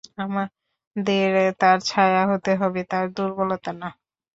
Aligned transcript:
আমাদের 0.23 1.29
তার 1.61 1.77
ছায়া 1.89 2.23
হতে 2.31 2.51
হবে, 2.55 2.81
তার 2.91 3.05
দূর্বলতা 3.17 3.71
না। 3.81 3.89